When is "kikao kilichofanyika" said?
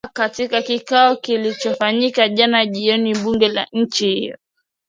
0.61-2.29